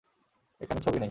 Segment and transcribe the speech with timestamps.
[0.61, 0.99] এখানে ছবি নেই।